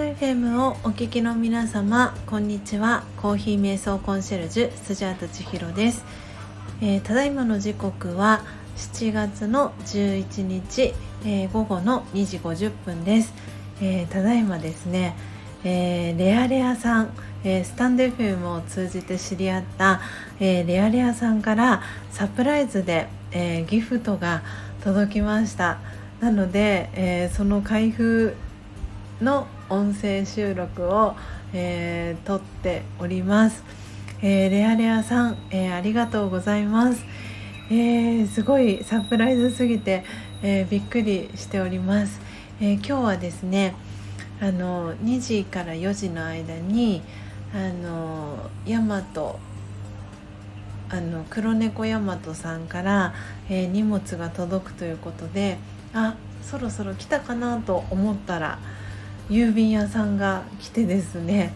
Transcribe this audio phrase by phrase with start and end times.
[0.00, 6.06] ド FM をお聞きの皆様こんにちはコーヒー瞑想コンシェルジュスジャータ千尋です、
[6.80, 8.42] えー、ただいまの時刻は
[8.76, 10.94] 7月の11日、
[11.26, 13.34] えー、午後の2時50分です、
[13.82, 15.14] えー、ただいまですね、
[15.64, 17.10] えレアレアさん
[17.42, 20.02] えー、スタンド FM を通じて知り合った、
[20.40, 24.42] えー、レアレアさんからサプライズで、えー、ギフトが
[24.84, 25.78] 届きました
[26.20, 28.34] なので、えその開封
[29.20, 31.14] の音声収録を、
[31.52, 33.64] え撮っております、
[34.22, 37.04] えレアレアさん、えありがとうございます、
[37.70, 40.04] えすごいサプライズすぎて、
[40.42, 42.20] えびっくりしております、
[42.60, 43.74] え今日はですね
[44.40, 47.02] あの2時から4時の間に
[47.52, 49.38] あのヤマト
[50.88, 53.14] あの黒猫ヤマトさんから、
[53.48, 55.58] えー、荷物が届くということで
[55.92, 58.58] あそろそろ来たかなと思ったら
[59.30, 61.54] 郵便屋さんが来てですね、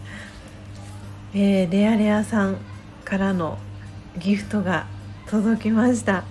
[1.33, 2.57] えー、レアレアさん
[3.03, 3.59] からの
[4.17, 4.87] ギフトが
[5.27, 6.23] 届きました。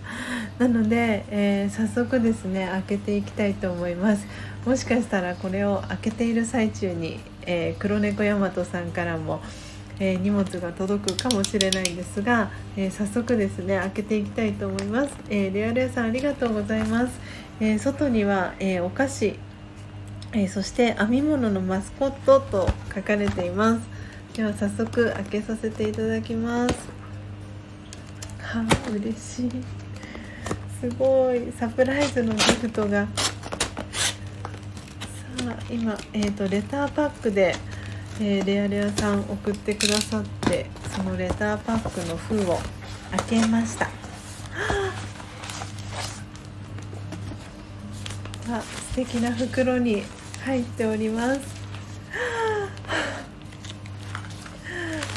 [0.58, 4.26] なので、えー、早速ですね開けていきたいと思います。
[4.64, 9.40] もしかしたらこれを開けている最中にえー、黒猫大和さんからも、
[9.98, 17.20] えー、荷物が届くかもしれないんですが、えー、早速ですね開けていきたいと思います、えレアレアさんありがとうございます、
[17.60, 19.38] え外には、えお菓子、
[20.36, 23.86] えそして編み物のマスコットと書かれています。
[24.34, 26.74] では早速開けさせていただきます。
[28.40, 29.50] は嬉しい。
[30.80, 33.06] すごいサプライズのギフトが。
[33.06, 33.10] さ
[35.48, 37.54] あ今、えーと、レターパックで、
[38.20, 42.58] えー、レアレアさん送ってくださってそのレターパックの封を
[43.28, 43.88] 開けました。
[48.50, 50.02] あ素敵な袋に
[50.44, 51.40] 入っております。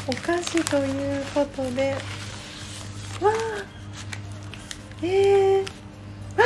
[0.08, 1.92] お菓子ということで。
[1.92, 1.98] わ
[3.30, 3.34] あ。
[5.02, 6.44] えー、わ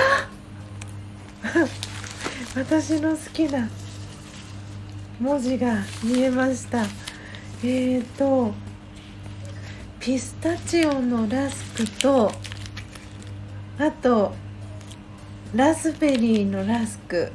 [1.45, 1.69] あ。
[2.59, 3.69] 私の好きな
[5.21, 6.83] 文字が見えました。
[7.63, 8.53] えーと
[10.01, 12.33] ピスタチオのラスクと
[13.79, 14.33] あと
[15.55, 17.31] ラズベリーのラスク。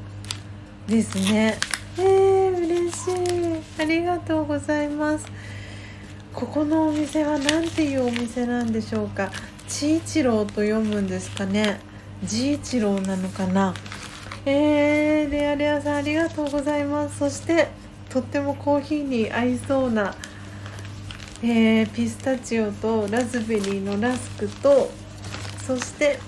[0.87, 1.57] ですね。
[1.97, 3.81] えー、嬉しい。
[3.81, 5.25] ありがとうございます。
[6.33, 9.29] ここのお店は何ていうお店なんでしょうか？
[9.67, 11.81] ちいちろうと読むんですかね？
[12.23, 13.73] じいちろうなのかな？
[14.45, 17.17] えー、レアレアさんありがとうございます。
[17.19, 17.67] そして
[18.09, 20.15] とってもコーヒーに合いそうな、
[21.43, 24.89] えー、ピスタチオとラズベリーのラスクと
[25.65, 26.19] そして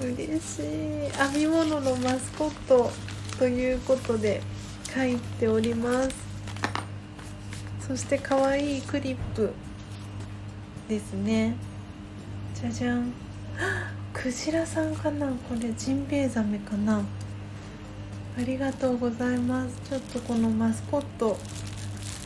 [0.00, 2.90] 嬉しい編み物のマスコット
[3.36, 4.40] ということで
[4.94, 6.10] 書いております。
[7.80, 9.52] そして可愛いクリップ
[10.88, 11.56] ですね。
[12.54, 13.12] じゃじゃん。
[14.14, 16.98] クジラさんかなこれジンベエザメかな。
[16.98, 19.76] ありがとうございます。
[19.88, 21.36] ちょっとこのマスコット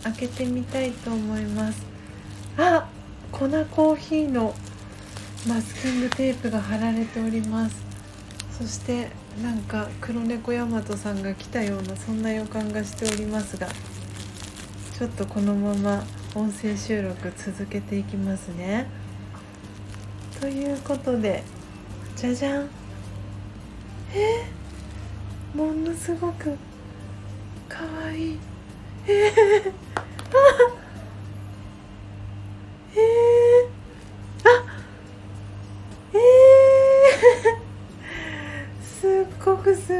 [0.02, 1.82] 開けてみたいと思います。
[2.58, 2.86] あ
[3.30, 4.54] 粉コーヒーの
[5.48, 7.76] マスキングテープが貼られております。
[8.58, 9.08] そして
[9.42, 13.66] なんか黒猫大和さんが来たようなそんな予感がしておりますが
[14.98, 16.04] ちょっとこのまま
[16.34, 18.86] 音声収録続けていきますね。
[20.40, 21.42] ということで
[22.16, 22.68] じゃじゃん。
[24.14, 24.44] え？
[25.54, 26.56] ー、ものすごく
[27.68, 28.34] かわい。
[28.34, 28.38] い
[29.08, 29.32] え？
[29.34, 29.72] ー、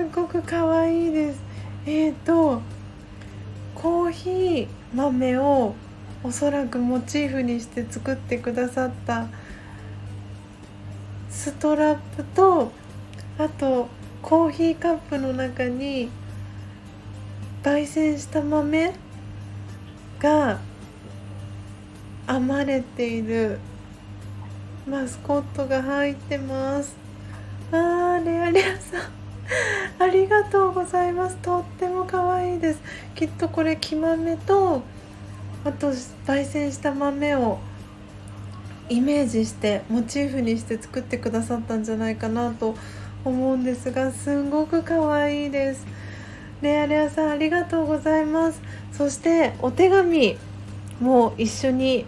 [0.03, 1.41] すごくかわいいです。
[1.87, 2.61] えっ、ー、と
[3.73, 5.77] コーヒー豆を
[6.25, 9.29] おそらくモチーフにして作ってくださった
[11.31, 12.73] ストラップと
[13.39, 13.87] あと
[14.23, 16.11] コーヒーカップの中に
[17.63, 18.93] 焙煎した豆
[20.19, 20.59] が
[22.27, 23.61] 編まれている
[24.85, 26.97] マスコットが入ってます。
[27.71, 29.22] あーレアレアさん。
[30.93, 31.37] ざいます。
[31.37, 32.81] とっても可愛いです。
[33.15, 34.83] きっとこれ木豆と
[35.65, 35.91] あと
[36.27, 37.59] 焙煎した豆を
[38.89, 42.75] イメージしてモチーフにして作ってくださったんじゃないかなと
[43.25, 45.87] 思うんですがすごく可愛いです。
[46.61, 48.61] レアレアさんありがとうございます。
[48.93, 50.37] そしてお手紙
[51.01, 52.05] も一緒に、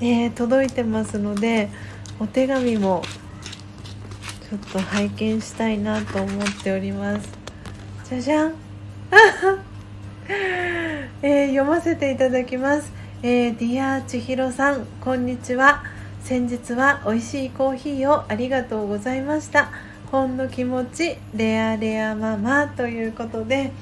[0.00, 1.68] えー、届いてますので
[2.20, 3.02] お手紙も
[4.48, 7.37] ちょっと拝見したいなと思っております。
[8.08, 8.54] じゃじゃん。
[11.20, 12.90] えー、読ませていただきます、
[13.22, 15.82] えー、 Dear 千尋さんこんにちは。
[16.22, 19.68] 先日は美味しいコーヒーをありがとうございました。
[20.10, 23.72] ほんの気持ちレアレアママということで、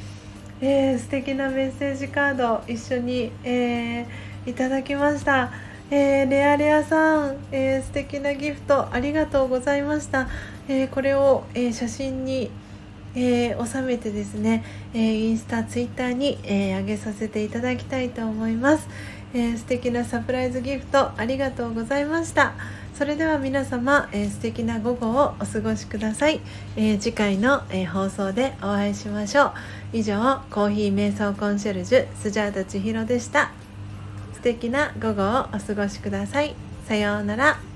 [0.60, 5.52] えー、素敵なメッセージカード一緒に、えー、いただきました、
[5.88, 10.26] えー、レアレアさん、えー、素敵なギフトありがとうございました、
[10.66, 12.50] えー、これを、え写真に
[13.16, 14.62] えー、収めてですね、
[14.94, 18.86] えー、インスタツイッターに、えー、上げさせていただきたいと思います、
[19.34, 22.54] えー、素敵なサプライズギフトありがとうございました。
[22.94, 26.40] それでは皆様、えー、素敵な午後をお過ごしください、
[26.76, 29.52] えー、次回の、えー、放送でお会いしましょう。
[29.92, 33.52] 以上コーヒー瞑想コンシェルジュスジャータ千尋でした。
[34.32, 36.54] 素敵な午後をお過ごしください。
[36.88, 37.75] さようなら。